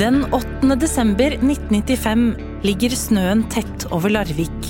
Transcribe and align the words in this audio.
Den 0.00 0.24
8. 0.32 0.76
desember 0.80 1.34
1995 1.34 2.36
ligger 2.64 2.94
snøen 2.96 3.42
tett 3.52 3.82
over 3.92 4.08
Larvik. 4.08 4.68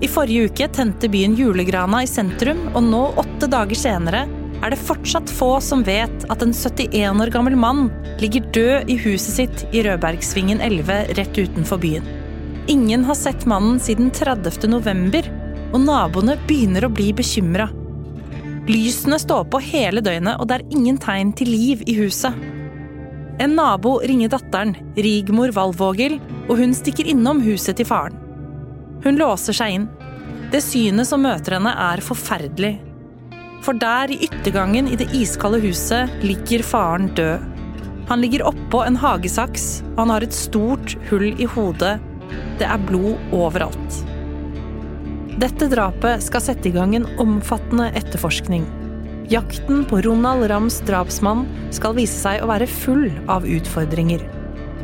I 0.00 0.08
forrige 0.08 0.46
uke 0.48 0.68
tente 0.72 1.10
byen 1.12 1.34
julegrana 1.36 2.00
i 2.00 2.08
sentrum, 2.08 2.62
og 2.72 2.86
nå, 2.86 3.02
åtte 3.20 3.50
dager 3.52 3.76
senere, 3.76 4.22
er 4.64 4.72
det 4.72 4.80
fortsatt 4.88 5.28
få 5.36 5.50
som 5.60 5.84
vet 5.84 6.24
at 6.32 6.46
en 6.46 6.56
71 6.56 7.20
år 7.26 7.34
gammel 7.34 7.58
mann 7.60 7.90
ligger 8.22 8.48
død 8.56 8.94
i 8.94 8.96
huset 9.04 9.36
sitt 9.36 9.66
i 9.76 9.84
Rødbergsvingen 9.84 10.64
11 10.64 11.12
rett 11.20 11.36
utenfor 11.36 11.84
byen. 11.84 12.08
Ingen 12.72 13.04
har 13.04 13.20
sett 13.20 13.44
mannen 13.44 13.76
siden 13.76 14.08
30. 14.16 14.64
november, 14.72 15.28
og 15.76 15.82
naboene 15.84 16.40
begynner 16.48 16.88
å 16.88 16.94
bli 16.96 17.12
bekymra. 17.12 17.68
Lysene 18.64 19.20
står 19.20 19.44
på 19.52 19.60
hele 19.68 20.00
døgnet, 20.00 20.40
og 20.40 20.48
det 20.48 20.62
er 20.62 20.70
ingen 20.72 20.96
tegn 21.04 21.36
til 21.36 21.52
liv 21.52 21.84
i 21.84 22.00
huset. 22.00 22.45
En 23.38 23.52
nabo 23.54 23.98
ringer 24.00 24.30
datteren, 24.32 24.72
Rigmor 24.96 25.52
Valvågel, 25.52 26.16
og 26.48 26.56
hun 26.56 26.72
stikker 26.76 27.08
innom 27.10 27.42
huset 27.44 27.76
til 27.76 27.88
faren. 27.88 28.16
Hun 29.04 29.18
låser 29.20 29.56
seg 29.56 29.74
inn. 29.76 29.88
Det 30.52 30.62
synet 30.64 31.08
som 31.10 31.20
møter 31.20 31.58
henne, 31.58 31.74
er 31.92 32.00
forferdelig. 32.04 32.76
For 33.66 33.76
der 33.76 34.12
i 34.14 34.22
yttergangen 34.24 34.88
i 34.88 34.96
det 34.96 35.10
iskalde 35.16 35.60
huset 35.64 36.24
ligger 36.24 36.64
faren 36.64 37.10
død. 37.18 37.44
Han 38.08 38.22
ligger 38.22 38.46
oppå 38.48 38.84
en 38.86 38.96
hagesaks, 39.02 39.82
og 39.92 40.04
han 40.04 40.14
har 40.14 40.24
et 40.24 40.36
stort 40.36 40.94
hull 41.10 41.28
i 41.36 41.48
hodet. 41.50 41.96
Det 42.56 42.64
er 42.64 42.84
blod 42.88 43.34
overalt. 43.36 44.00
Dette 45.36 45.68
drapet 45.68 46.24
skal 46.24 46.40
sette 46.40 46.70
i 46.70 46.72
gang 46.72 46.94
en 46.96 47.08
omfattende 47.20 47.90
etterforskning. 47.98 48.64
Jakten 49.26 49.84
på 49.84 49.98
Ronald 50.06 50.46
Rams 50.50 50.76
drapsmann 50.86 51.48
skal 51.74 51.96
vise 51.96 52.14
seg 52.14 52.44
å 52.44 52.46
være 52.46 52.68
full 52.70 53.08
av 53.26 53.42
utfordringer. 53.42 54.22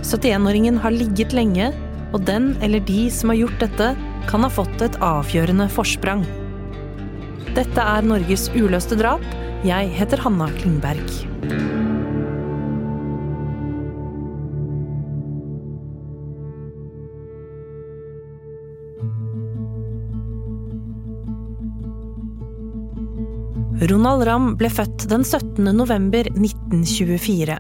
71-åringen 0.03 0.81
har 0.83 0.95
ligget 0.97 1.34
lenge, 1.37 1.69
og 2.11 2.25
den 2.27 2.57
eller 2.59 2.83
de 2.89 3.05
som 3.15 3.31
har 3.31 3.39
gjort 3.45 3.62
dette, 3.62 3.93
kan 4.27 4.43
ha 4.43 4.51
fått 4.51 4.83
et 4.83 4.99
avgjørende 4.99 5.69
forsprang. 5.71 6.27
Dette 7.55 7.87
er 7.87 8.03
Norges 8.03 8.49
uløste 8.57 8.99
drap. 8.99 9.23
Jeg 9.62 9.95
heter 9.95 10.19
Hanna 10.27 10.51
Klingberg. 10.59 11.81
Ronald 23.91 24.22
Ramm 24.28 24.52
ble 24.55 24.69
født 24.70 25.08
den 25.11 25.25
17. 25.27 25.64
november 25.75 26.28
1924. 26.36 27.56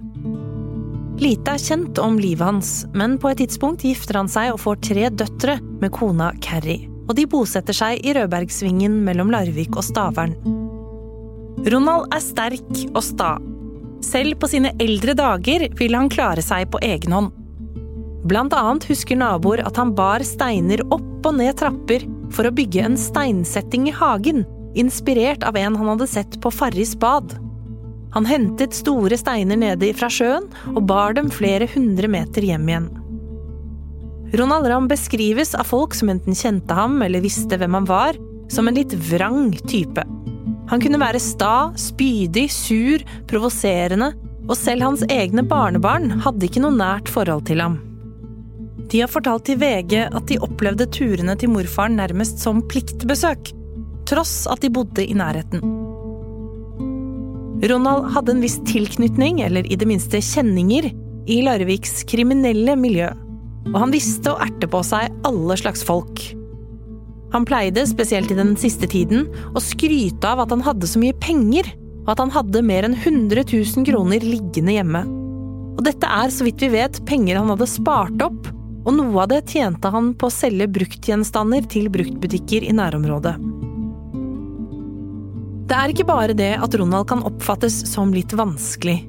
Lite 1.18 1.54
er 1.56 1.62
kjent 1.62 1.98
om 1.98 2.14
livet 2.20 2.46
hans, 2.46 2.70
men 2.94 3.16
på 3.18 3.32
et 3.32 3.40
tidspunkt 3.42 3.82
gifter 3.82 4.20
han 4.20 4.30
seg 4.30 4.52
og 4.52 4.60
får 4.62 4.78
tre 4.86 5.08
døtre 5.10 5.56
med 5.82 5.90
kona 5.96 6.30
Carrie. 6.44 6.86
Og 7.08 7.16
de 7.18 7.26
bosetter 7.26 7.74
seg 7.74 8.06
i 8.06 8.14
Rødbergsvingen 8.14 9.00
mellom 9.02 9.34
Larvik 9.34 9.74
og 9.74 9.82
Stavern. 9.88 10.36
Ronald 11.66 12.14
er 12.14 12.22
sterk 12.22 12.70
og 12.92 13.02
sta. 13.02 13.34
Selv 14.06 14.38
på 14.38 14.50
sine 14.54 14.70
eldre 14.82 15.18
dager 15.18 15.66
vil 15.78 15.98
han 15.98 16.10
klare 16.12 16.42
seg 16.42 16.70
på 16.70 16.84
egen 16.86 17.18
hånd. 17.18 17.34
Blant 18.30 18.54
annet 18.54 18.86
husker 18.86 19.18
naboer 19.18 19.66
at 19.66 19.78
han 19.78 19.90
bar 19.98 20.22
steiner 20.22 20.86
opp 20.94 21.26
og 21.26 21.38
ned 21.42 21.58
trapper 21.58 22.06
for 22.30 22.46
å 22.46 22.54
bygge 22.54 22.86
en 22.86 22.98
steinsetting 23.10 23.90
i 23.90 23.98
hagen 23.98 24.46
inspirert 24.74 25.44
av 25.44 25.56
en 25.56 25.76
han 25.76 25.92
hadde 25.94 26.06
sett 26.06 26.40
på 26.40 26.50
Farris 26.50 26.96
bad. 26.98 27.34
Han 28.12 28.26
hentet 28.28 28.74
store 28.76 29.16
steiner 29.16 29.56
nede 29.56 29.92
fra 29.96 30.10
sjøen 30.12 30.48
og 30.74 30.82
bar 30.88 31.16
dem 31.16 31.30
flere 31.32 31.68
hundre 31.74 32.10
meter 32.12 32.44
hjem 32.44 32.68
igjen. 32.68 32.90
Ronald 34.36 34.68
Ramm 34.68 34.88
beskrives 34.88 35.54
av 35.54 35.68
folk 35.68 35.94
som 35.96 36.08
enten 36.12 36.36
kjente 36.36 36.76
ham 36.76 37.00
eller 37.04 37.24
visste 37.24 37.56
hvem 37.60 37.76
han 37.76 37.88
var, 37.88 38.16
som 38.52 38.68
en 38.68 38.76
litt 38.76 38.94
vrang 39.10 39.52
type. 39.68 40.04
Han 40.72 40.80
kunne 40.80 41.00
være 41.00 41.20
sta, 41.20 41.72
spydig, 41.76 42.46
sur, 42.52 43.04
provoserende, 43.28 44.12
og 44.48 44.56
selv 44.58 44.86
hans 44.86 45.04
egne 45.12 45.44
barnebarn 45.46 46.22
hadde 46.24 46.48
ikke 46.48 46.62
noe 46.64 46.76
nært 46.76 47.10
forhold 47.12 47.44
til 47.48 47.60
ham. 47.64 47.78
De 48.92 49.00
har 49.00 49.08
fortalt 49.12 49.46
til 49.48 49.60
VG 49.60 49.98
at 50.04 50.24
de 50.28 50.40
opplevde 50.42 50.88
turene 50.92 51.36
til 51.40 51.52
morfaren 51.52 51.96
nærmest 52.00 52.40
som 52.42 52.64
pliktbesøk 52.68 53.52
tross 54.08 54.46
at 54.50 54.62
de 54.64 54.70
bodde 54.72 55.04
i 55.04 55.16
nærheten. 55.16 55.62
Ronald 57.62 58.08
hadde 58.10 58.34
en 58.34 58.42
viss 58.42 58.58
tilknytning, 58.66 59.40
eller 59.46 59.66
i 59.70 59.78
det 59.78 59.86
minste 59.86 60.18
kjenninger, 60.18 60.90
i 61.30 61.38
Larviks 61.46 62.02
kriminelle 62.10 62.74
miljø, 62.74 63.12
og 63.70 63.76
han 63.84 63.92
visste 63.94 64.32
å 64.32 64.40
erte 64.42 64.66
på 64.66 64.80
seg 64.86 65.12
alle 65.28 65.56
slags 65.60 65.84
folk. 65.86 66.24
Han 67.32 67.46
pleide, 67.48 67.84
spesielt 67.88 68.32
i 68.34 68.36
den 68.36 68.56
siste 68.60 68.88
tiden, 68.90 69.28
å 69.54 69.62
skryte 69.62 70.34
av 70.34 70.42
at 70.42 70.50
han 70.52 70.64
hadde 70.66 70.90
så 70.90 71.00
mye 71.00 71.16
penger, 71.22 71.70
og 72.02 72.16
at 72.16 72.24
han 72.24 72.34
hadde 72.34 72.64
mer 72.66 72.88
enn 72.88 72.98
100 72.98 73.46
000 73.46 73.86
kroner 73.86 74.26
liggende 74.26 74.74
hjemme. 74.74 75.04
Og 75.78 75.86
dette 75.86 76.08
er, 76.08 76.34
så 76.34 76.44
vidt 76.44 76.60
vi 76.60 76.72
vet, 76.74 76.98
penger 77.08 77.38
han 77.40 77.54
hadde 77.54 77.70
spart 77.70 78.26
opp, 78.26 78.50
og 78.82 78.94
noe 78.98 79.22
av 79.22 79.30
det 79.30 79.44
tjente 79.54 79.94
han 79.94 80.10
på 80.18 80.26
å 80.26 80.34
selge 80.34 80.66
bruktgjenstander 80.74 81.70
til 81.70 81.86
bruktbutikker 81.94 82.66
i 82.66 82.74
nærområdet. 82.74 83.36
Det 85.72 85.78
er 85.80 85.88
ikke 85.88 86.04
bare 86.04 86.34
det 86.36 86.50
at 86.60 86.74
Ronald 86.76 87.06
kan 87.08 87.22
oppfattes 87.24 87.72
som 87.88 88.10
litt 88.12 88.34
vanskelig. 88.36 89.06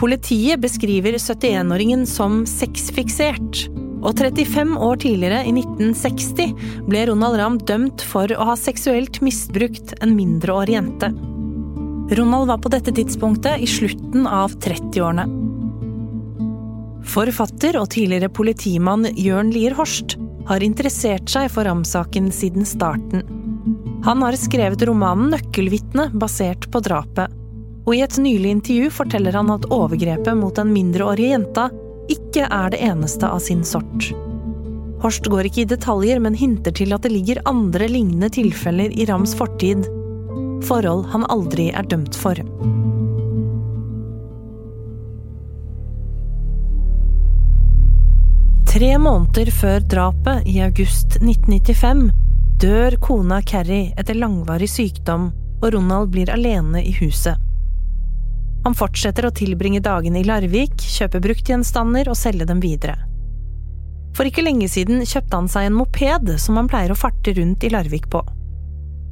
Politiet 0.00 0.58
beskriver 0.58 1.14
71-åringen 1.14 2.02
som 2.08 2.40
sexfiksert. 2.50 3.68
Og 4.02 4.18
35 4.18 4.74
år 4.74 4.98
tidligere, 5.04 5.44
i 5.46 5.52
1960, 5.54 6.50
ble 6.88 7.04
Ronald 7.12 7.38
Ramm 7.38 7.60
dømt 7.62 8.02
for 8.02 8.26
å 8.34 8.48
ha 8.48 8.58
seksuelt 8.58 9.20
misbrukt 9.22 9.94
en 10.02 10.16
mindreårig 10.18 10.80
jente. 10.80 11.12
Ronald 12.18 12.50
var 12.50 12.58
på 12.64 12.74
dette 12.74 12.90
tidspunktet 12.96 13.62
i 13.62 13.70
slutten 13.70 14.26
av 14.26 14.58
30-årene. 14.58 15.30
Forfatter 17.06 17.78
og 17.78 17.92
tidligere 17.94 18.34
politimann 18.34 19.06
Jørn 19.14 19.54
Lier 19.54 19.78
Horst 19.78 20.18
har 20.50 20.66
interessert 20.66 21.30
seg 21.30 21.52
for 21.54 21.70
Ramm-saken 21.70 22.32
siden 22.34 22.66
starten. 22.66 23.39
Han 24.04 24.22
har 24.22 24.32
skrevet 24.32 24.82
romanen 24.88 25.30
Nøkkelvitne 25.34 26.08
basert 26.16 26.70
på 26.72 26.80
drapet. 26.80 27.28
Og 27.84 27.94
i 27.96 28.00
et 28.04 28.16
nylig 28.22 28.54
intervju 28.56 28.90
forteller 28.96 29.36
han 29.36 29.52
at 29.52 29.66
overgrepet 29.68 30.36
mot 30.38 30.56
den 30.56 30.72
mindreårige 30.72 31.34
jenta 31.34 31.68
ikke 32.10 32.46
er 32.48 32.72
det 32.72 32.80
eneste 32.86 33.28
av 33.28 33.42
sin 33.44 33.60
sort. 33.66 34.10
Horst 35.00 35.28
går 35.32 35.48
ikke 35.48 35.62
i 35.64 35.68
detaljer, 35.68 36.20
men 36.20 36.36
hinter 36.36 36.74
til 36.76 36.92
at 36.96 37.04
det 37.04 37.12
ligger 37.12 37.42
andre 37.48 37.88
lignende 37.88 38.28
tilfeller 38.32 38.92
i 38.92 39.06
Rams 39.08 39.34
fortid. 39.36 39.84
Forhold 40.68 41.06
han 41.12 41.24
aldri 41.32 41.70
er 41.72 41.88
dømt 41.88 42.16
for. 42.16 42.40
Tre 48.70 48.90
måneder 49.02 49.50
før 49.52 49.80
drapet, 49.92 50.44
i 50.46 50.60
august 50.64 51.16
1995, 51.20 52.10
dør 52.60 52.96
kona 53.00 53.40
Carrie 53.42 53.94
etter 53.98 54.18
langvarig 54.18 54.68
sykdom, 54.68 55.30
og 55.60 55.72
Ronald 55.74 56.10
blir 56.12 56.30
alene 56.32 56.82
i 56.84 56.92
huset. 57.00 57.36
Han 58.64 58.76
fortsetter 58.76 59.24
å 59.24 59.32
tilbringe 59.32 59.80
dagene 59.80 60.20
i 60.20 60.26
Larvik, 60.28 60.74
kjøpe 60.76 61.22
bruktgjenstander 61.24 62.10
og 62.12 62.18
selge 62.20 62.44
dem 62.48 62.60
videre. 62.60 62.98
For 64.16 64.28
ikke 64.28 64.44
lenge 64.44 64.68
siden 64.68 65.00
kjøpte 65.06 65.38
han 65.38 65.48
seg 65.48 65.68
en 65.68 65.78
moped 65.78 66.34
som 66.42 66.58
han 66.60 66.68
pleier 66.68 66.92
å 66.92 66.98
farte 66.98 67.32
rundt 67.38 67.64
i 67.64 67.70
Larvik 67.72 68.10
på. 68.12 68.20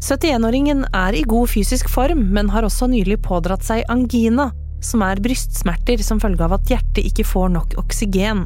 71-åringen 0.05 0.85
er 0.95 1.17
i 1.17 1.25
god 1.27 1.49
fysisk 1.51 1.89
form, 1.91 2.27
men 2.35 2.53
har 2.53 2.67
også 2.67 2.91
nylig 2.91 3.17
pådratt 3.25 3.65
seg 3.67 3.87
angina, 3.91 4.51
som 4.85 5.03
er 5.03 5.23
brystsmerter 5.23 6.05
som 6.05 6.21
følge 6.23 6.45
av 6.45 6.59
at 6.59 6.69
hjertet 6.71 7.09
ikke 7.09 7.27
får 7.27 7.49
nok 7.57 7.79
oksygen. 7.81 8.45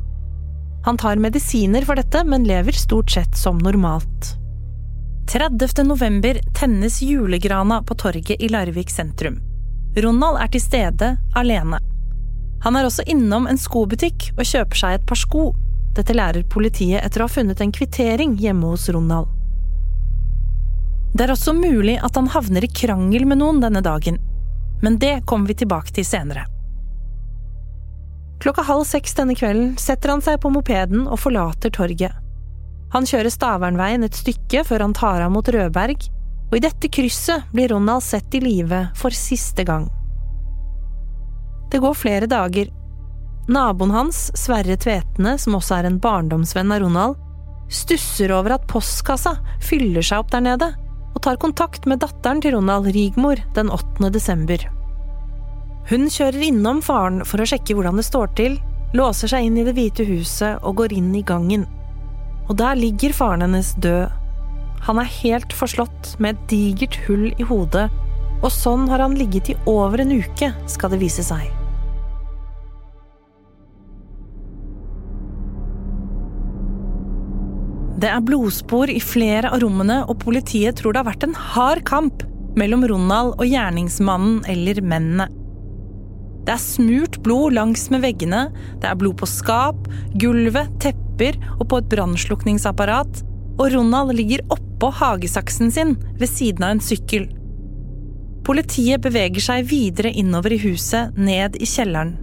Han 0.87 0.99
tar 0.99 1.21
medisiner 1.21 1.85
for 1.87 1.99
dette, 1.99 2.23
men 2.25 2.47
lever 2.49 2.79
stort 2.79 3.11
sett 3.13 3.37
som 3.39 3.61
normalt. 3.63 4.37
30. 5.27 5.83
november 5.85 6.41
tennes 6.55 7.03
julegrana 7.03 7.83
på 7.83 7.95
torget 7.95 8.43
i 8.43 8.49
Larvik 8.49 8.91
sentrum. 8.91 9.41
Ronald 9.97 10.39
er 10.41 10.49
til 10.49 10.61
stede, 10.61 11.17
alene. 11.35 11.79
Han 12.63 12.77
er 12.77 12.87
også 12.87 13.05
innom 13.07 13.47
en 13.47 13.59
skobutikk 13.59 14.31
og 14.37 14.45
kjøper 14.47 14.79
seg 14.79 14.97
et 14.97 15.07
par 15.07 15.19
sko. 15.19 15.53
Dette 15.97 16.15
lærer 16.17 16.47
politiet 16.49 17.03
etter 17.05 17.23
å 17.23 17.29
ha 17.29 17.33
funnet 17.33 17.61
en 17.61 17.73
kvittering 17.73 18.37
hjemme 18.41 18.73
hos 18.73 18.89
Ronald. 18.93 19.31
Det 21.13 21.27
er 21.27 21.35
også 21.35 21.53
mulig 21.53 21.99
at 22.01 22.17
han 22.17 22.31
havner 22.33 22.65
i 22.65 22.73
krangel 22.73 23.27
med 23.29 23.43
noen 23.43 23.61
denne 23.61 23.83
dagen, 23.85 24.19
men 24.83 24.99
det 24.99 25.21
kommer 25.29 25.53
vi 25.53 25.61
tilbake 25.63 25.93
til 25.93 26.07
senere. 26.09 26.47
Klokka 28.43 28.65
halv 28.67 28.89
seks 28.89 29.15
denne 29.15 29.37
kvelden 29.39 29.77
setter 29.79 30.15
han 30.15 30.25
seg 30.25 30.41
på 30.43 30.51
mopeden 30.51 31.05
og 31.07 31.21
forlater 31.23 31.71
torget. 31.71 32.22
Han 32.93 33.07
kjører 33.09 33.33
Stavernveien 33.33 34.05
et 34.05 34.17
stykke 34.17 34.67
før 34.69 34.85
han 34.85 34.95
tar 34.97 35.25
av 35.25 35.33
mot 35.33 35.49
Rødberg, 35.49 36.05
og 36.51 36.59
i 36.59 36.61
dette 36.61 36.91
krysset 36.93 37.49
blir 37.55 37.73
Ronald 37.73 38.05
sett 38.05 38.35
i 38.37 38.43
live 38.45 38.85
for 38.99 39.15
siste 39.17 39.65
gang. 39.65 39.89
Det 41.73 41.81
går 41.81 41.97
flere 41.97 42.29
dager. 42.29 42.69
Naboen 43.49 43.91
hans, 43.91 44.27
Sverre 44.37 44.77
Tvetene, 44.77 45.39
som 45.41 45.57
også 45.57 45.79
er 45.79 45.89
en 45.89 45.99
barndomsvenn 46.05 46.75
av 46.75 46.85
Ronald, 46.85 47.17
stusser 47.73 48.35
over 48.37 48.59
at 48.59 48.69
postkassa 48.69 49.39
fyller 49.65 50.05
seg 50.05 50.21
opp 50.21 50.31
der 50.35 50.45
nede, 50.45 50.69
og 51.13 51.23
tar 51.25 51.41
kontakt 51.41 51.89
med 51.89 52.03
datteren 52.05 52.45
til 52.45 52.59
Ronald, 52.59 52.93
Rigmor, 52.93 53.41
den 53.57 53.73
8. 53.73 54.13
desember. 54.13 54.69
Hun 55.89 56.11
kjører 56.13 56.45
innom 56.45 56.85
faren 56.85 57.25
for 57.27 57.43
å 57.43 57.49
sjekke 57.49 57.75
hvordan 57.75 57.97
det 57.99 58.07
står 58.07 58.35
til, 58.39 58.61
låser 58.93 59.33
seg 59.33 59.49
inn 59.49 59.57
i 59.57 59.65
Det 59.65 59.73
hvite 59.77 60.05
huset 60.07 60.61
og 60.61 60.77
går 60.83 60.93
inn 61.01 61.15
i 61.17 61.25
gangen. 61.27 61.65
Og 62.53 62.59
der 62.61 62.77
ligger 62.77 63.15
faren 63.17 63.41
hennes 63.41 63.71
død. 63.81 64.13
Han 64.85 64.99
er 65.01 65.09
helt 65.23 65.55
forslått 65.57 66.11
med 66.21 66.35
et 66.35 66.43
digert 66.51 66.99
hull 67.07 67.31
i 67.41 67.47
hodet, 67.49 67.87
og 68.43 68.51
sånn 68.53 68.85
har 68.93 69.01
han 69.01 69.17
ligget 69.17 69.49
i 69.55 69.57
over 69.71 70.03
en 70.03 70.13
uke, 70.13 70.51
skal 70.69 70.93
det 70.93 70.99
vise 71.01 71.25
seg. 71.25 71.47
Det 78.03 78.11
er 78.11 78.25
blodspor 78.27 78.91
i 78.93 79.01
flere 79.01 79.49
av 79.49 79.63
rommene, 79.63 80.03
og 80.05 80.21
politiet 80.21 80.77
tror 80.77 80.93
det 80.93 81.01
har 81.01 81.09
vært 81.09 81.25
en 81.25 81.39
hard 81.39 81.87
kamp 81.89 82.27
mellom 82.59 82.85
Ronald 82.91 83.39
og 83.39 83.47
gjerningsmannen 83.49 84.43
eller 84.53 84.83
mennene. 84.85 85.31
Det 86.43 86.53
er 86.53 86.61
smurt 86.61 87.23
blod 87.25 87.55
langs 87.57 87.87
med 87.95 88.03
veggene, 88.05 88.49
det 88.83 88.91
er 88.91 88.99
blod 88.99 89.23
på 89.23 89.31
skap, 89.31 89.87
gulvet, 90.21 90.75
tepper 91.23 91.39
og 91.61 91.69
på 91.71 91.79
et 91.79 91.91
brannslukningsapparat, 91.93 93.23
og 93.61 93.73
Ronald 93.75 94.17
ligger 94.17 94.43
oppå 94.51 94.91
hagesaksen 94.91 95.71
sin 95.71 95.97
ved 96.19 96.29
siden 96.29 96.65
av 96.65 96.75
en 96.75 96.83
sykkel. 96.83 97.29
Politiet 98.43 99.03
beveger 99.03 99.41
seg 99.41 99.69
videre 99.71 100.11
innover 100.11 100.53
i 100.53 100.59
huset, 100.59 101.15
ned 101.17 101.57
i 101.61 101.67
kjelleren. 101.67 102.17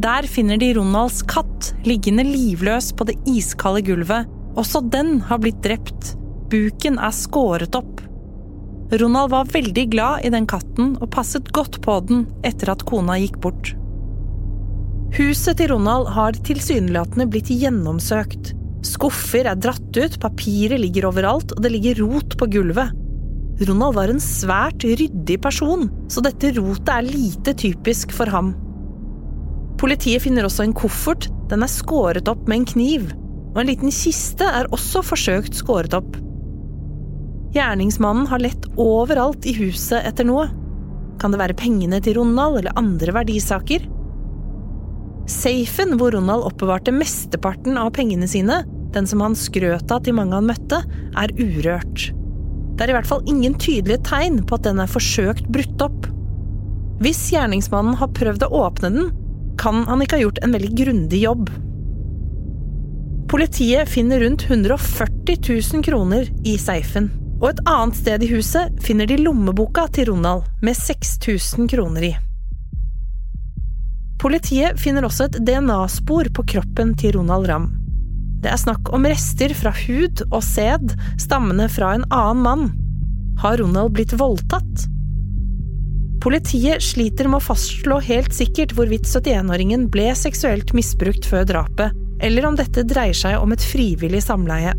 Der 0.00 0.26
finner 0.28 0.56
de 0.60 0.72
Ronalds 0.76 1.22
katt 1.28 1.74
liggende 1.84 2.24
livløs 2.24 2.92
på 2.96 3.04
det 3.08 3.16
iskalde 3.28 3.82
gulvet, 3.84 4.28
også 4.56 4.80
den 4.92 5.20
har 5.28 5.40
blitt 5.40 5.60
drept. 5.64 6.14
Buken 6.48 6.98
er 6.98 7.12
skåret 7.12 7.76
opp. 7.76 8.00
Ronald 8.92 9.32
var 9.32 9.50
veldig 9.50 9.88
glad 9.90 10.24
i 10.24 10.30
den 10.32 10.46
katten 10.48 10.94
og 11.00 11.10
passet 11.12 11.50
godt 11.52 11.80
på 11.84 11.98
den 12.08 12.24
etter 12.46 12.70
at 12.72 12.86
kona 12.88 13.18
gikk 13.20 13.40
bort. 13.42 13.74
Huset 15.16 15.56
til 15.56 15.70
Ronald 15.72 16.10
har 16.12 16.36
tilsynelatende 16.44 17.26
blitt 17.32 17.48
gjennomsøkt. 17.48 18.52
Skuffer 18.84 19.48
er 19.48 19.58
dratt 19.58 19.96
ut, 19.96 20.18
papiret 20.22 20.82
ligger 20.82 21.08
overalt, 21.08 21.54
og 21.56 21.62
det 21.64 21.72
ligger 21.72 22.02
rot 22.04 22.36
på 22.38 22.48
gulvet. 22.52 22.92
Ronald 23.66 23.96
var 23.96 24.12
en 24.12 24.20
svært 24.20 24.84
ryddig 24.84 25.38
person, 25.42 25.88
så 26.12 26.20
dette 26.24 26.52
rotet 26.58 26.92
er 26.92 27.08
lite 27.08 27.56
typisk 27.56 28.12
for 28.12 28.28
ham. 28.28 28.52
Politiet 29.80 30.24
finner 30.24 30.44
også 30.44 30.66
en 30.66 30.76
koffert, 30.76 31.30
den 31.48 31.64
er 31.64 31.72
skåret 31.72 32.28
opp 32.28 32.44
med 32.48 32.60
en 32.60 32.68
kniv 32.74 33.14
og 33.56 33.62
en 33.62 33.70
liten 33.70 33.92
kiste 33.94 34.44
er 34.44 34.68
også 34.76 35.00
forsøkt 35.00 35.56
skåret 35.56 35.94
opp. 35.96 36.18
Gjerningsmannen 37.56 38.28
har 38.28 38.42
lett 38.44 38.66
overalt 38.76 39.48
i 39.48 39.54
huset 39.56 40.04
etter 40.04 40.28
noe. 40.28 40.50
Kan 41.16 41.32
det 41.32 41.40
være 41.40 41.56
pengene 41.56 42.02
til 42.04 42.18
Ronald 42.18 42.60
eller 42.60 42.76
andre 42.76 43.14
verdisaker? 43.16 43.86
Safen 45.30 45.96
hvor 45.98 46.14
Ronald 46.14 46.46
oppbevarte 46.46 46.94
mesteparten 46.94 47.78
av 47.80 47.90
pengene 47.96 48.28
sine, 48.30 48.62
den 48.94 49.08
som 49.10 49.24
han 49.24 49.34
skrøt 49.38 49.90
av 49.92 50.04
til 50.06 50.14
mange 50.16 50.36
han 50.38 50.46
møtte, 50.48 50.80
er 51.18 51.34
urørt. 51.38 52.10
Det 52.76 52.84
er 52.84 52.92
i 52.92 52.96
hvert 52.96 53.08
fall 53.08 53.24
ingen 53.28 53.56
tydelige 53.58 54.04
tegn 54.06 54.42
på 54.46 54.58
at 54.58 54.66
den 54.68 54.80
er 54.82 54.90
forsøkt 54.90 55.48
brutt 55.52 55.82
opp. 55.84 56.08
Hvis 57.02 57.26
gjerningsmannen 57.32 57.98
har 58.00 58.12
prøvd 58.16 58.46
å 58.46 58.52
åpne 58.66 58.92
den, 58.92 59.08
kan 59.60 59.84
han 59.88 60.02
ikke 60.04 60.18
ha 60.18 60.26
gjort 60.26 60.42
en 60.44 60.54
veldig 60.56 60.72
grundig 60.78 61.22
jobb. 61.24 61.50
Politiet 63.32 63.88
finner 63.90 64.20
rundt 64.22 64.44
140 64.46 65.40
000 65.42 65.84
kroner 65.84 66.28
i 66.46 66.54
safen. 66.60 67.10
Og 67.40 67.50
et 67.50 67.64
annet 67.68 67.98
sted 67.98 68.22
i 68.24 68.30
huset 68.30 68.76
finner 68.84 69.08
de 69.08 69.18
lommeboka 69.20 69.88
til 69.92 70.12
Ronald 70.12 70.46
med 70.64 70.78
6000 70.78 71.68
kroner 71.72 72.12
i. 72.12 72.14
Politiet 74.20 74.80
finner 74.80 75.04
også 75.04 75.28
et 75.28 75.40
DNA-spor 75.44 76.30
på 76.32 76.44
kroppen 76.54 76.94
til 76.96 77.18
Ronald 77.18 77.48
Ramm. 77.50 77.68
Det 78.40 78.52
er 78.52 78.60
snakk 78.60 78.88
om 78.94 79.04
rester 79.08 79.52
fra 79.56 79.72
hud 79.74 80.22
og 80.30 80.42
sæd 80.44 80.94
stammende 81.20 81.68
fra 81.72 81.94
en 81.96 82.04
annen 82.14 82.42
mann. 82.44 82.66
Har 83.42 83.58
Ronald 83.60 83.92
blitt 83.96 84.14
voldtatt? 84.16 84.86
Politiet 86.24 86.82
sliter 86.82 87.28
med 87.28 87.42
å 87.42 87.44
fastslå 87.44 88.00
helt 88.08 88.32
sikkert 88.34 88.72
hvorvidt 88.74 89.06
71-åringen 89.06 89.86
ble 89.92 90.08
seksuelt 90.16 90.72
misbrukt 90.74 91.28
før 91.28 91.44
drapet, 91.46 91.94
eller 92.24 92.48
om 92.48 92.56
dette 92.56 92.86
dreier 92.88 93.16
seg 93.16 93.36
om 93.38 93.52
et 93.52 93.62
frivillig 93.62 94.24
samleie. 94.24 94.72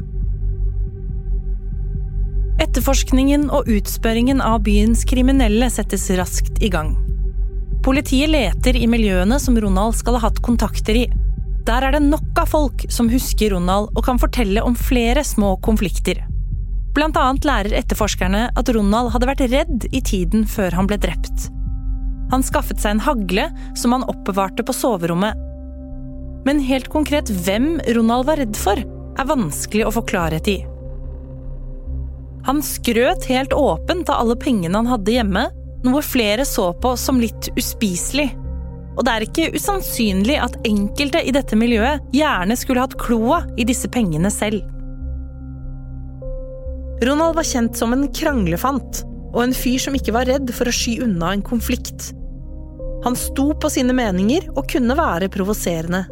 Etterforskningen 2.63 3.51
og 3.53 3.69
utspørringen 3.69 4.41
av 4.41 4.63
byens 4.65 5.05
kriminelle 5.07 5.69
settes 5.69 6.09
raskt 6.17 6.57
i 6.65 6.71
gang. 6.73 6.95
Politiet 7.87 8.27
leter 8.29 8.75
i 8.75 8.87
miljøene 8.91 9.39
som 9.39 9.55
Ronald 9.63 9.95
skal 9.95 10.17
ha 10.17 10.27
hatt 10.27 10.41
kontakter 10.43 10.99
i. 10.99 11.05
Der 11.67 11.87
er 11.87 11.95
det 11.95 12.03
nok 12.03 12.41
av 12.43 12.51
folk 12.51 12.83
som 12.91 13.07
husker 13.11 13.55
Ronald 13.55 13.93
og 13.95 14.03
kan 14.05 14.19
fortelle 14.19 14.63
om 14.63 14.75
flere 14.75 15.23
små 15.23 15.55
konflikter. 15.63 16.19
Blant 16.95 17.17
annet 17.19 17.47
lærer 17.47 17.79
etterforskerne 17.79 18.47
at 18.59 18.75
Ronald 18.75 19.13
hadde 19.15 19.31
vært 19.31 19.45
redd 19.53 19.89
i 19.95 20.03
tiden 20.03 20.43
før 20.49 20.75
han 20.75 20.89
ble 20.89 20.99
drept. 20.99 21.49
Han 22.33 22.43
skaffet 22.43 22.83
seg 22.83 22.97
en 22.97 23.05
hagle 23.07 23.49
som 23.79 23.95
han 23.95 24.07
oppbevarte 24.11 24.67
på 24.67 24.75
soverommet 24.75 25.47
men 26.47 26.63
helt 26.63 26.87
konkret 26.93 27.29
hvem 27.43 27.75
Ronald 27.95 28.27
var 28.29 28.39
redd 28.39 28.55
for, 28.55 28.79
er 28.79 29.27
vanskelig 29.27 29.87
å 29.87 29.93
få 29.97 30.03
klarhet 30.07 30.47
i. 30.47 30.57
Han 32.47 32.61
skrøt 32.63 33.27
helt 33.27 33.51
åpent 33.51 34.07
av 34.07 34.21
alle 34.23 34.37
pengene 34.39 34.79
han 34.79 34.87
hadde 34.87 35.17
hjemme, 35.17 35.43
noe 35.85 36.01
flere 36.05 36.45
så 36.47 36.71
på 36.81 36.93
som 36.97 37.19
litt 37.21 37.49
uspiselig. 37.57 38.31
Og 38.97 39.05
det 39.05 39.13
er 39.13 39.25
ikke 39.27 39.51
usannsynlig 39.53 40.39
at 40.41 40.57
enkelte 40.65 41.21
i 41.21 41.33
dette 41.35 41.57
miljøet 41.59 42.01
gjerne 42.15 42.57
skulle 42.57 42.81
hatt 42.81 42.97
kloa 43.01 43.43
i 43.59 43.67
disse 43.67 43.89
pengene 43.93 44.31
selv. 44.33 44.65
Ronald 47.05 47.37
var 47.37 47.45
kjent 47.45 47.77
som 47.77 47.93
en 47.93 48.07
kranglefant, 48.09 49.03
og 49.35 49.43
en 49.43 49.53
fyr 49.53 49.77
som 49.83 49.93
ikke 49.93 50.15
var 50.15 50.25
redd 50.25 50.49
for 50.55 50.65
å 50.65 50.73
sky 50.73 50.97
unna 51.05 51.35
en 51.35 51.45
konflikt. 51.45 52.09
Han 53.05 53.15
sto 53.15 53.51
på 53.53 53.69
sine 53.69 53.93
meninger 53.93 54.49
og 54.55 54.65
kunne 54.71 54.97
være 54.97 55.29
provoserende. 55.29 56.07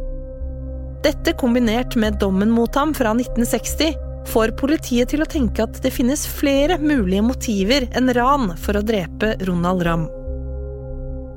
Dette 1.02 1.34
kombinert 1.38 1.98
med 1.98 2.20
dommen 2.22 2.54
mot 2.54 2.74
ham 2.78 2.94
fra 2.94 3.12
1960 3.18 4.05
får 4.28 4.54
politiet 4.60 5.10
til 5.12 5.22
å 5.22 5.28
tenke 5.30 5.64
at 5.64 5.78
det 5.84 5.92
finnes 5.94 6.26
flere 6.28 6.78
mulige 6.82 7.24
motiver 7.24 7.86
enn 7.96 8.12
ran 8.16 8.52
for 8.60 8.78
å 8.78 8.84
drepe 8.86 9.34
Ronald 9.46 9.84
Ramm. 9.86 10.06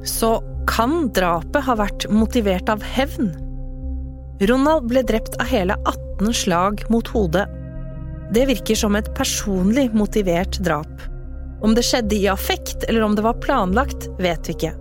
Så 0.07 0.37
kan 0.69 1.09
drapet 1.15 1.65
ha 1.65 1.75
vært 1.79 2.07
motivert 2.13 2.69
av 2.71 2.83
hevn? 2.85 3.31
Ronald 4.49 4.87
ble 4.87 5.03
drept 5.03 5.35
av 5.41 5.49
hele 5.51 5.75
18 5.83 6.35
slag 6.35 6.83
mot 6.93 7.07
hodet. 7.11 7.47
Det 8.33 8.45
virker 8.47 8.77
som 8.77 8.95
et 8.95 9.09
personlig 9.17 9.89
motivert 9.97 10.59
drap. 10.63 11.07
Om 11.65 11.73
det 11.75 11.83
skjedde 11.83 12.15
i 12.15 12.29
affekt 12.31 12.85
eller 12.87 13.03
om 13.03 13.17
det 13.17 13.25
var 13.25 13.41
planlagt, 13.43 14.07
vet 14.21 14.47
vi 14.47 14.55
ikke. 14.55 14.75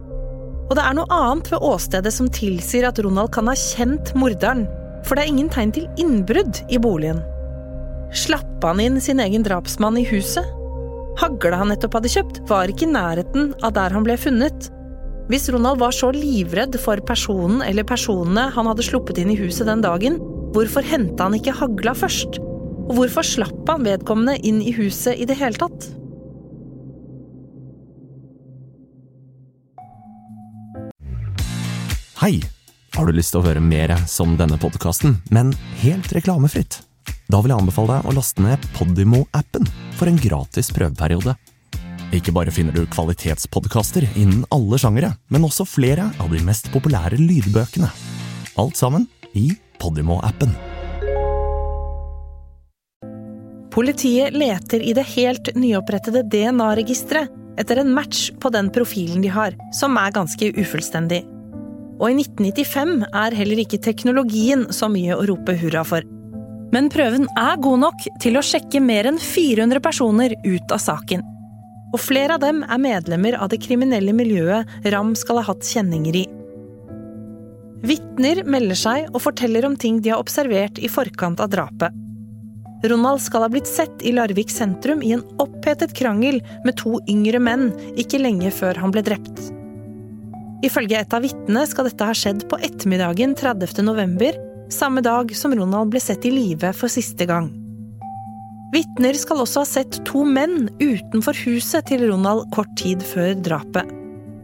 Og 0.69 0.77
det 0.77 0.85
er 0.85 0.95
noe 0.99 1.09
annet 1.11 1.49
ved 1.51 1.65
åstedet 1.65 2.13
som 2.15 2.29
tilsier 2.31 2.87
at 2.87 3.01
Ronald 3.03 3.33
kan 3.35 3.49
ha 3.49 3.57
kjent 3.57 4.13
morderen, 4.19 4.67
for 5.07 5.17
det 5.17 5.25
er 5.25 5.33
ingen 5.33 5.51
tegn 5.51 5.73
til 5.75 5.89
innbrudd 5.99 6.61
i 6.69 6.79
boligen. 6.83 7.25
Slappa 8.15 8.73
han 8.73 8.81
inn 8.81 9.01
sin 9.01 9.21
egen 9.21 9.43
drapsmann 9.45 9.99
i 10.01 10.07
huset? 10.09 10.45
Hagla 11.19 11.59
han 11.61 11.69
nettopp 11.73 11.99
hadde 11.99 12.11
kjøpt, 12.13 12.41
var 12.49 12.71
ikke 12.71 12.87
i 12.87 12.93
nærheten 12.93 13.51
av 13.67 13.75
der 13.77 13.93
han 13.93 14.07
ble 14.07 14.17
funnet. 14.21 14.71
Hvis 15.29 15.49
Ronald 15.53 15.83
var 15.83 15.93
så 15.93 16.09
livredd 16.15 16.79
for 16.81 17.03
personen 17.05 17.61
eller 17.67 17.85
personene 17.85 18.47
han 18.55 18.71
hadde 18.71 18.87
sluppet 18.87 19.21
inn 19.21 19.35
i 19.35 19.37
huset 19.37 19.69
den 19.69 19.85
dagen, 19.85 20.17
hvorfor 20.55 20.87
henta 20.87 21.27
han 21.27 21.37
ikke 21.37 21.57
hagla 21.59 21.93
først? 21.99 22.41
Og 22.89 22.97
hvorfor 22.97 23.27
slapp 23.27 23.69
han 23.69 23.85
vedkommende 23.85 24.39
inn 24.41 24.63
i 24.65 24.73
huset 24.73 25.21
i 25.21 25.29
det 25.29 25.37
hele 25.37 25.61
tatt? 25.61 25.91
Hei! 32.23 32.39
Har 32.97 33.07
du 33.07 33.15
lyst 33.15 33.31
til 33.31 33.43
å 33.43 33.47
høre 33.47 33.61
mer 33.63 33.93
som 34.11 34.33
denne 34.41 34.57
podkasten, 34.59 35.21
men 35.31 35.53
helt 35.85 36.11
reklamefritt? 36.17 36.88
Da 37.29 37.43
vil 37.45 37.53
jeg 37.53 37.61
anbefale 37.61 37.99
deg 37.99 38.09
å 38.09 38.13
laste 38.17 38.41
ned 38.41 38.63
Podimo-appen 38.73 39.67
for 39.99 40.09
en 40.09 40.17
gratis 40.17 40.71
prøveperiode. 40.73 41.35
Ikke 42.17 42.33
bare 42.33 42.55
finner 42.55 42.73
du 42.73 42.89
kvalitetspodkaster 42.89 44.07
innen 44.17 44.47
alle 44.55 44.79
sjangere, 44.81 45.11
men 45.29 45.45
også 45.45 45.67
flere 45.69 46.07
av 46.25 46.33
de 46.33 46.41
mest 46.47 46.71
populære 46.73 47.21
lydbøkene. 47.21 47.91
Alt 48.57 48.81
sammen 48.81 49.05
i 49.37 49.51
Podimo-appen. 49.77 50.57
Politiet 53.77 54.33
leter 54.33 54.81
i 54.81 54.97
det 54.97 55.05
helt 55.13 55.53
nyopprettede 55.53 56.25
DNA-registeret 56.33 57.61
etter 57.61 57.83
en 57.83 57.93
match 57.93 58.31
på 58.41 58.49
den 58.57 58.73
profilen 58.73 59.21
de 59.21 59.29
har, 59.37 59.53
som 59.77 60.01
er 60.01 60.17
ganske 60.17 60.55
ufullstendig. 60.57 61.27
Og 62.01 62.09
i 62.09 62.23
1995 62.23 63.03
er 63.13 63.37
heller 63.37 63.67
ikke 63.69 63.85
teknologien 63.85 64.71
så 64.73 64.89
mye 64.89 65.13
å 65.19 65.27
rope 65.29 65.61
hurra 65.61 65.85
for. 65.85 66.07
Men 66.75 66.91
prøven 66.93 67.27
er 67.39 67.61
god 67.65 67.83
nok 67.87 68.07
til 68.23 68.37
å 68.37 68.45
sjekke 68.45 68.81
mer 68.85 69.09
enn 69.09 69.21
400 69.23 69.81
personer 69.85 70.35
ut 70.45 70.75
av 70.75 70.83
saken. 70.83 71.25
Og 71.95 72.01
flere 72.03 72.37
av 72.37 72.43
dem 72.45 72.61
er 72.67 72.83
medlemmer 72.83 73.39
av 73.41 73.49
det 73.53 73.63
kriminelle 73.65 74.13
miljøet 74.13 74.89
Ram 74.93 75.15
skal 75.17 75.41
ha 75.41 75.47
hatt 75.49 75.65
kjenninger 75.65 76.21
i. 76.21 76.27
Vitner 77.89 78.43
melder 78.45 78.77
seg 78.77 79.09
og 79.13 79.23
forteller 79.23 79.65
om 79.65 79.77
ting 79.79 80.03
de 80.03 80.13
har 80.13 80.21
observert 80.21 80.81
i 80.83 80.91
forkant 80.91 81.41
av 81.41 81.53
drapet. 81.53 81.95
Ronald 82.85 83.23
skal 83.23 83.43
ha 83.43 83.51
blitt 83.51 83.67
sett 83.67 84.03
i 84.07 84.13
Larvik 84.15 84.51
sentrum 84.55 85.01
i 85.03 85.15
en 85.17 85.25
opphetet 85.43 85.95
krangel 85.99 86.43
med 86.67 86.77
to 86.79 86.99
yngre 87.11 87.41
menn 87.43 87.71
ikke 87.99 88.21
lenge 88.23 88.53
før 88.55 88.79
han 88.79 88.93
ble 88.95 89.03
drept. 89.07 89.49
Ifølge 90.67 91.01
et 91.01 91.15
av 91.15 91.23
vitnene 91.23 91.65
skal 91.71 91.87
dette 91.87 92.07
ha 92.07 92.15
skjedd 92.15 92.45
på 92.51 92.59
ettermiddagen 92.67 93.35
30. 93.39 93.83
november, 93.87 94.35
samme 94.73 95.01
dag 95.01 95.37
som 95.37 95.55
Ronald 95.55 95.93
ble 95.93 96.01
sett 96.01 96.27
i 96.29 96.33
live 96.33 96.73
for 96.77 96.93
siste 96.93 97.27
gang. 97.29 97.49
Vitner 98.73 99.17
skal 99.17 99.41
også 99.41 99.63
ha 99.63 99.69
sett 99.69 100.01
to 100.09 100.27
menn 100.29 100.69
utenfor 100.83 101.37
huset 101.47 101.89
til 101.89 102.05
Ronald 102.11 102.51
kort 102.53 102.75
tid 102.77 103.05
før 103.05 103.33
drapet. 103.41 103.89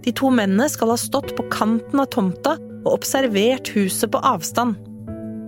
De 0.04 0.12
to 0.16 0.31
mennene 0.33 0.69
skal 0.73 0.93
ha 0.93 0.97
stått 1.00 1.35
på 1.37 1.45
kanten 1.52 2.00
av 2.00 2.09
tomta 2.12 2.57
og 2.85 2.95
observert 2.97 3.69
huset 3.76 4.12
på 4.12 4.21
avstand. 4.25 4.76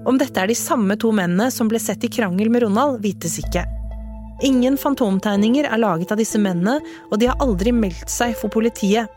Om 0.07 0.21
dette 0.21 0.41
er 0.41 0.53
de 0.53 0.57
samme 0.57 0.97
to 1.01 1.11
mennene 1.13 1.49
som 1.53 1.69
ble 1.73 1.81
sett 1.83 2.05
i 2.07 2.13
krangel 2.13 2.53
med 2.53 2.63
Ronald, 2.67 3.01
vites 3.05 3.41
ikke. 3.43 3.65
Ingen 4.45 4.77
fantomtegninger 4.77 5.65
er 5.65 5.81
laget 5.81 6.13
av 6.13 6.21
disse 6.21 6.39
mennene, 6.41 6.79
og 7.09 7.19
de 7.21 7.31
har 7.31 7.41
aldri 7.43 7.73
meldt 7.73 8.13
seg 8.13 8.37
for 8.37 8.53
politiet. 8.53 9.09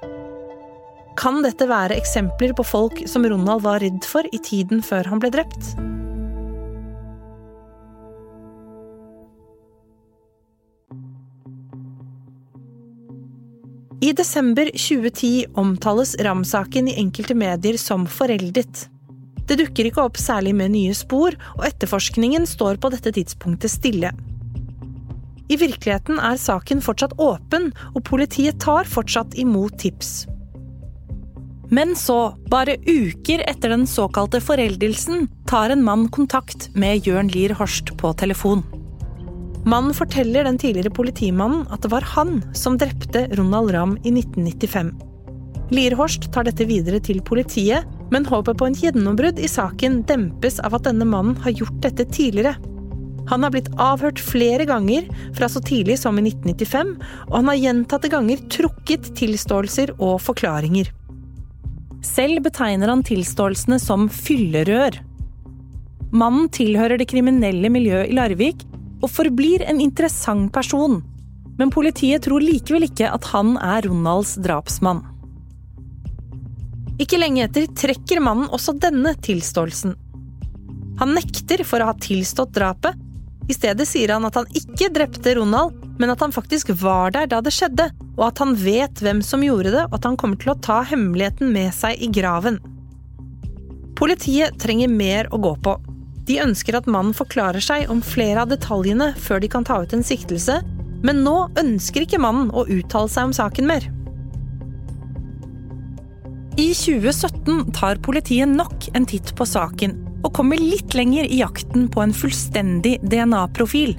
Kan 1.19 1.41
dette 1.43 1.65
være 1.67 1.97
eksempler 1.99 2.53
på 2.55 2.63
folk 2.63 3.01
som 3.11 3.25
Ronald 3.27 3.65
var 3.65 3.81
redd 3.83 4.05
for 4.07 4.23
i 4.31 4.39
tiden 4.39 4.79
før 4.85 5.09
han 5.11 5.19
ble 5.19 5.31
drept? 5.33 5.73
I 13.99 14.13
desember 14.15 14.71
2010 14.71 15.59
omtales 15.59 16.15
Ram-saken 16.23 16.87
i 16.87 16.95
enkelte 17.03 17.35
medier 17.35 17.75
som 17.75 18.07
foreldet. 18.07 18.87
Det 19.43 19.59
dukker 19.59 19.89
ikke 19.89 20.07
opp 20.07 20.15
særlig 20.21 20.55
med 20.55 20.71
nye 20.71 20.95
spor, 20.95 21.35
og 21.59 21.67
etterforskningen 21.67 22.47
står 22.47 22.79
på 22.79 22.95
dette 22.95 23.11
tidspunktet 23.19 23.75
stille. 23.75 24.15
I 25.51 25.59
virkeligheten 25.59 26.23
er 26.23 26.39
saken 26.39 26.79
fortsatt 26.85 27.19
åpen, 27.19 27.73
og 27.91 28.05
politiet 28.07 28.61
tar 28.63 28.87
fortsatt 28.87 29.35
imot 29.35 29.81
tips. 29.83 30.29
Men 31.69 31.93
så, 31.95 32.33
bare 32.49 32.79
uker 32.87 33.43
etter 33.49 33.69
den 33.69 33.85
såkalte 33.87 34.41
foreldelsen, 34.41 35.27
tar 35.49 35.69
en 35.69 35.83
mann 35.85 36.07
kontakt 36.09 36.69
med 36.73 37.05
Jørn 37.07 37.29
Lier 37.29 37.53
Horst 37.59 37.93
på 37.97 38.13
telefon. 38.17 38.63
Mannen 39.69 39.93
forteller 39.93 40.47
den 40.47 40.57
tidligere 40.57 40.93
politimannen 40.95 41.67
at 41.69 41.83
det 41.83 41.91
var 41.93 42.05
han 42.15 42.39
som 42.57 42.77
drepte 42.79 43.27
Ronald 43.37 43.73
Ramm 43.75 43.97
i 44.01 44.13
1995. 44.15 44.95
Lierhorst 45.69 46.31
tar 46.33 46.47
dette 46.47 46.65
videre 46.65 46.97
til 47.05 47.19
politiet, 47.21 47.85
men 48.09 48.25
håpet 48.25 48.57
på 48.57 48.65
en 48.65 48.77
gjennombrudd 48.77 49.37
i 49.37 49.49
saken 49.51 50.01
dempes 50.09 50.57
av 50.65 50.79
at 50.79 50.87
denne 50.87 51.05
mannen 51.05 51.37
har 51.43 51.53
gjort 51.53 51.77
dette 51.83 52.07
tidligere. 52.09 52.55
Han 53.29 53.45
har 53.45 53.53
blitt 53.53 53.69
avhørt 53.77 54.17
flere 54.17 54.65
ganger, 54.65 55.05
fra 55.37 55.49
så 55.51 55.61
tidlig 55.61 55.99
som 56.01 56.17
i 56.17 56.25
1995, 56.25 56.95
og 57.27 57.35
han 57.35 57.51
har 57.51 57.61
gjentatte 57.61 58.09
ganger 58.09 58.41
trukket 58.49 59.11
tilståelser 59.19 59.93
og 59.99 60.17
forklaringer. 60.25 60.89
Selv 62.05 62.43
betegner 62.45 62.91
han 62.91 63.03
tilståelsene 63.03 63.79
som 63.81 64.07
fyllerør. 64.11 65.01
Mannen 66.15 66.47
tilhører 66.53 66.97
det 66.99 67.09
kriminelle 67.11 67.69
miljøet 67.71 68.09
i 68.09 68.15
Larvik 68.17 68.63
og 69.03 69.11
forblir 69.11 69.65
en 69.67 69.81
interessant 69.83 70.51
person, 70.55 70.99
men 71.59 71.71
politiet 71.73 72.23
tror 72.25 72.43
likevel 72.43 72.87
ikke 72.87 73.11
at 73.11 73.27
han 73.33 73.55
er 73.59 73.85
Ronalds 73.87 74.37
drapsmann. 74.41 75.03
Ikke 76.99 77.19
lenge 77.19 77.45
etter 77.45 77.67
trekker 77.79 78.23
mannen 78.23 78.49
også 78.51 78.75
denne 78.79 79.13
tilståelsen. 79.23 79.93
Han 80.99 81.13
nekter 81.15 81.63
for 81.67 81.79
å 81.79 81.91
ha 81.91 81.95
tilstått 81.99 82.55
drapet. 82.55 82.95
I 83.47 83.55
stedet 83.55 83.87
sier 83.87 84.11
han 84.15 84.27
at 84.27 84.35
han 84.35 84.49
ikke 84.55 84.91
drepte 84.95 85.35
Ronald, 85.37 85.75
men 85.99 86.13
at 86.13 86.21
han 86.23 86.33
faktisk 86.33 86.71
var 86.81 87.11
der 87.15 87.27
da 87.29 87.41
det 87.43 87.53
skjedde, 87.53 87.89
og 88.15 88.29
at 88.31 88.39
han 88.41 88.55
vet 88.57 89.03
hvem 89.03 89.19
som 89.25 89.43
gjorde 89.43 89.73
det, 89.75 89.85
og 89.89 89.99
at 89.99 90.07
han 90.07 90.17
kommer 90.19 90.39
til 90.39 90.53
å 90.53 90.59
ta 90.63 90.79
hemmeligheten 90.87 91.51
med 91.53 91.75
seg 91.75 91.99
i 91.99 92.09
graven. 92.15 92.59
Politiet 93.99 94.55
trenger 94.63 94.91
mer 94.91 95.27
å 95.35 95.41
gå 95.43 95.53
på. 95.59 95.75
De 96.29 96.39
ønsker 96.39 96.77
at 96.77 96.87
mannen 96.87 97.15
forklarer 97.17 97.63
seg 97.63 97.89
om 97.91 97.99
flere 98.05 98.45
av 98.45 98.51
detaljene 98.51 99.11
før 99.19 99.43
de 99.43 99.51
kan 99.51 99.67
ta 99.67 99.81
ut 99.83 99.95
en 99.95 100.05
siktelse, 100.05 100.61
men 101.03 101.23
nå 101.25 101.49
ønsker 101.59 102.05
ikke 102.05 102.21
mannen 102.21 102.51
å 102.51 102.67
uttale 102.69 103.11
seg 103.11 103.29
om 103.29 103.35
saken 103.35 103.67
mer. 103.67 103.87
I 106.59 106.71
2017 106.75 107.71
tar 107.75 107.99
politiet 108.03 108.51
nok 108.51 108.89
en 108.95 109.07
titt 109.07 109.31
på 109.35 109.47
saken, 109.47 109.95
og 110.23 110.33
kommer 110.35 110.59
litt 110.59 110.95
lenger 110.95 111.27
i 111.27 111.39
jakten 111.39 111.87
på 111.91 112.03
en 112.03 112.15
fullstendig 112.15 112.97
DNA-profil. 113.03 113.95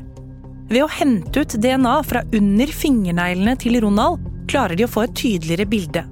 Ved 0.71 0.85
å 0.85 0.91
hente 1.01 1.43
ut 1.43 1.57
DNA 1.59 1.97
fra 2.07 2.23
under 2.37 2.71
fingerneglene 2.71 3.57
til 3.59 3.81
Ronald, 3.83 4.23
klarer 4.51 4.79
de 4.79 4.87
å 4.87 4.91
få 4.91 5.03
et 5.07 5.17
tydeligere 5.19 5.67
bilde. 5.67 6.05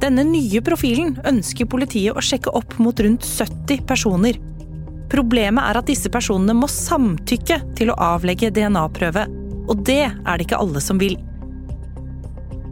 Denne 0.00 0.22
nye 0.24 0.62
profilen 0.64 1.16
ønsker 1.26 1.68
politiet 1.68 2.16
å 2.16 2.22
sjekke 2.24 2.54
opp 2.56 2.78
mot 2.80 3.00
rundt 3.04 3.26
70 3.28 3.82
personer. 3.88 4.38
Problemet 5.12 5.68
er 5.68 5.80
at 5.80 5.88
disse 5.90 6.08
personene 6.12 6.54
må 6.56 6.68
samtykke 6.70 7.58
til 7.76 7.92
å 7.92 7.98
avlegge 8.14 8.52
DNA-prøve, 8.56 9.26
og 9.68 9.82
det 9.84 10.04
er 10.06 10.38
det 10.38 10.46
ikke 10.46 10.60
alle 10.62 10.80
som 10.84 11.00
vil. 11.02 11.18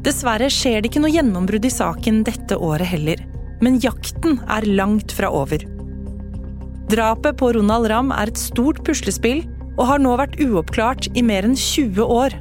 Dessverre 0.07 0.49
skjer 0.53 0.81
det 0.81 0.93
ikke 0.93 1.03
noe 1.03 1.13
gjennombrudd 1.13 1.67
i 1.67 1.73
saken 1.73 2.23
dette 2.25 2.57
året 2.57 2.89
heller. 2.89 3.21
Men 3.61 3.81
jakten 3.83 4.39
er 4.53 4.69
langt 4.69 5.13
fra 5.17 5.29
over. 5.33 5.65
Drapet 6.89 7.37
på 7.41 7.51
Ronald 7.57 7.89
Ramm 7.91 8.13
er 8.15 8.31
et 8.31 8.41
stort 8.41 8.85
puslespill 8.87 9.43
og 9.77 9.87
har 9.91 10.03
nå 10.03 10.17
vært 10.19 10.41
uoppklart 10.41 11.11
i 11.15 11.25
mer 11.25 11.47
enn 11.49 11.57
20 11.57 12.03
år. 12.03 12.37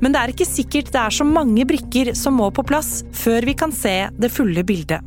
Men 0.00 0.14
det 0.14 0.20
er 0.20 0.32
ikke 0.32 0.48
sikkert 0.48 0.92
det 0.94 1.00
er 1.02 1.14
så 1.14 1.26
mange 1.28 1.66
brikker 1.68 2.14
som 2.16 2.38
må 2.40 2.48
på 2.56 2.64
plass 2.66 3.00
før 3.12 3.44
vi 3.48 3.56
kan 3.56 3.72
se 3.74 3.94
det 4.16 4.32
fulle 4.32 4.64
bildet. 4.66 5.04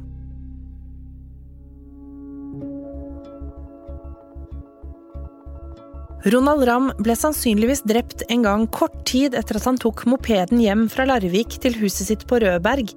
Ronald 6.24 6.64
Ramm 6.70 6.86
ble 7.04 7.16
sannsynligvis 7.20 7.82
drept 7.84 8.22
en 8.32 8.46
gang 8.46 8.62
kort 8.72 9.02
tid 9.10 9.34
etter 9.36 9.58
at 9.60 9.66
han 9.68 9.80
tok 9.82 10.06
mopeden 10.08 10.62
hjem 10.64 10.86
fra 10.92 11.04
Larvik 11.10 11.58
til 11.66 11.76
huset 11.82 12.08
sitt 12.08 12.24
på 12.30 12.40
Rødberg, 12.40 12.94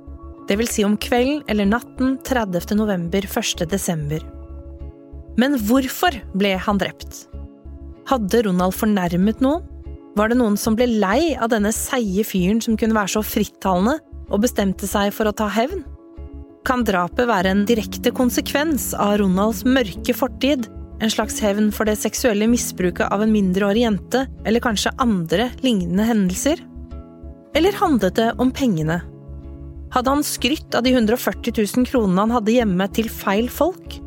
dvs. 0.47 0.77
Si 0.77 0.85
om 0.87 0.95
kvelden 0.95 1.41
eller 1.51 1.67
natten 1.67 2.21
30. 2.23 2.77
november 2.79 3.27
1. 3.27 3.67
desember. 3.67 4.23
Men 5.41 5.59
hvorfor 5.67 6.15
ble 6.39 6.55
han 6.55 6.79
drept? 6.79 7.27
Hadde 8.07 8.45
Ronald 8.47 8.77
fornærmet 8.77 9.41
noen? 9.43 9.65
Var 10.17 10.31
det 10.31 10.39
noen 10.39 10.55
som 10.57 10.77
ble 10.79 10.87
lei 10.87 11.35
av 11.35 11.51
denne 11.53 11.73
seige 11.75 12.23
fyren 12.25 12.63
som 12.63 12.77
kunne 12.79 12.97
være 12.97 13.17
så 13.17 13.23
frittalende, 13.27 13.99
og 14.31 14.43
bestemte 14.45 14.89
seg 14.89 15.11
for 15.15 15.29
å 15.29 15.35
ta 15.37 15.49
hevn? 15.51 15.83
Kan 16.67 16.87
drapet 16.87 17.29
være 17.29 17.51
en 17.53 17.67
direkte 17.67 18.11
konsekvens 18.15 18.93
av 18.95 19.19
Ronalds 19.21 19.65
mørke 19.67 20.15
fortid, 20.17 20.71
en 21.03 21.13
slags 21.13 21.37
hevn 21.45 21.69
for 21.75 21.87
det 21.87 21.99
seksuelle 22.01 22.49
misbruket 22.49 23.11
av 23.13 23.23
en 23.23 23.35
mindreårig 23.35 23.85
jente, 23.85 24.25
eller 24.47 24.65
kanskje 24.65 24.95
andre 25.03 25.51
lignende 25.67 26.07
hendelser? 26.09 26.63
Eller 27.59 27.77
handlet 27.77 28.17
det 28.17 28.33
om 28.41 28.55
pengene? 28.55 29.03
Hadde 29.93 30.13
han 30.15 30.27
skrytt 30.27 30.75
av 30.79 30.87
de 30.87 30.95
140 30.95 31.53
000 31.59 31.87
kronene 31.91 32.25
han 32.25 32.39
hadde 32.39 32.55
hjemme, 32.55 32.89
til 32.95 33.11
feil 33.13 33.51
folk? 33.53 33.99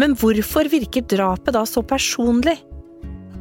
Men 0.00 0.16
hvorfor 0.18 0.68
virker 0.72 1.06
drapet 1.12 1.54
da 1.54 1.62
så 1.68 1.84
personlig? 1.86 2.58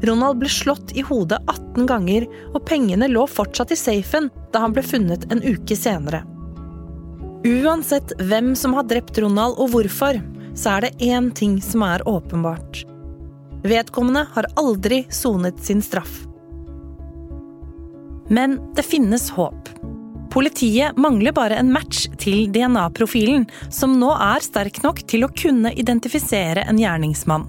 Ronald 0.03 0.41
ble 0.41 0.49
slått 0.51 0.91
i 0.99 1.01
hodet 1.05 1.39
18 1.47 1.87
ganger, 1.87 2.27
og 2.51 2.65
pengene 2.67 3.07
lå 3.07 3.23
fortsatt 3.29 3.71
i 3.71 3.79
safen 3.79 4.29
da 4.51 4.65
han 4.65 4.75
ble 4.75 4.83
funnet 4.83 5.29
en 5.31 5.43
uke 5.43 5.77
senere. 5.79 6.25
Uansett 7.43 8.13
hvem 8.19 8.53
som 8.55 8.75
har 8.75 8.87
drept 8.87 9.17
Ronald 9.19 9.59
og 9.59 9.71
hvorfor, 9.73 10.19
så 10.55 10.75
er 10.75 10.85
det 10.85 11.07
én 11.07 11.31
ting 11.35 11.57
som 11.63 11.83
er 11.87 12.03
åpenbart. 12.07 12.83
Vedkommende 13.63 14.25
har 14.35 14.47
aldri 14.59 15.05
sonet 15.11 15.59
sin 15.63 15.81
straff. 15.81 16.25
Men 18.27 18.59
det 18.75 18.85
finnes 18.87 19.29
håp. 19.35 19.71
Politiet 20.33 20.97
mangler 20.97 21.35
bare 21.35 21.59
en 21.61 21.71
match 21.71 22.07
til 22.19 22.47
DNA-profilen, 22.51 23.45
som 23.71 23.99
nå 23.99 24.11
er 24.15 24.43
sterk 24.43 24.81
nok 24.83 25.03
til 25.07 25.27
å 25.27 25.31
kunne 25.31 25.71
identifisere 25.79 26.63
en 26.67 26.79
gjerningsmann. 26.81 27.45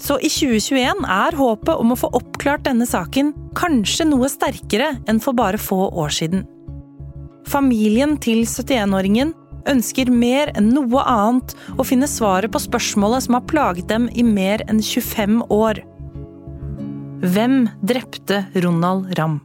Så 0.00 0.16
i 0.20 0.30
2021 0.32 1.04
er 1.10 1.36
håpet 1.38 1.76
om 1.76 1.92
å 1.92 1.98
få 1.98 2.10
oppklart 2.16 2.64
denne 2.66 2.86
saken 2.88 3.32
kanskje 3.58 4.08
noe 4.08 4.30
sterkere 4.32 4.94
enn 5.10 5.20
for 5.22 5.36
bare 5.36 5.60
få 5.60 5.90
år 5.90 6.12
siden. 6.14 6.46
Familien 7.48 8.16
til 8.22 8.44
71-åringen 8.46 9.34
ønsker 9.68 10.10
mer 10.10 10.50
enn 10.56 10.72
noe 10.74 11.04
annet 11.06 11.54
å 11.76 11.86
finne 11.86 12.08
svaret 12.10 12.52
på 12.52 12.62
spørsmålet 12.62 13.26
som 13.26 13.38
har 13.38 13.46
plaget 13.50 13.90
dem 13.92 14.08
i 14.14 14.24
mer 14.26 14.64
enn 14.68 14.82
25 14.82 15.42
år. 15.52 15.82
Hvem 17.22 17.66
drepte 17.86 18.44
Ronald 18.58 19.12
Ramm? 19.18 19.40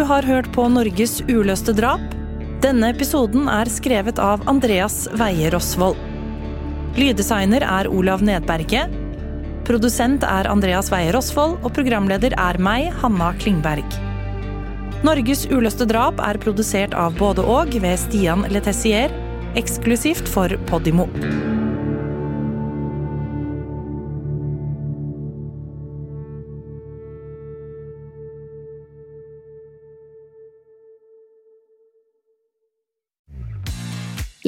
Du 0.00 0.04
har 0.08 0.22
hørt 0.24 0.46
på 0.56 0.62
Norges 0.72 1.18
uløste 1.28 1.74
drap. 1.76 2.00
Denne 2.64 2.88
episoden 2.94 3.50
er 3.52 3.68
skrevet 3.68 4.16
av 4.16 4.40
Andreas 4.48 5.02
Veie 5.20 5.50
Rosvold. 5.52 5.98
Lyddesigner 6.96 7.60
er 7.60 7.90
Olav 7.92 8.24
Nedberge. 8.24 8.86
Produsent 9.68 10.24
er 10.24 10.48
Andreas 10.48 10.88
Veie 10.88 11.12
Rosvold, 11.12 11.58
og 11.60 11.76
programleder 11.76 12.32
er 12.32 12.56
meg, 12.56 12.88
Hanna 13.02 13.34
Klingberg. 13.44 14.00
Norges 15.04 15.44
uløste 15.52 15.84
drap 15.92 16.24
er 16.24 16.40
produsert 16.40 16.96
av 16.96 17.20
både 17.20 17.44
og 17.44 17.76
ved 17.84 18.00
Stian 18.00 18.48
Letessier, 18.48 19.12
eksklusivt 19.52 20.32
for 20.32 20.56
Podimo. 20.72 21.10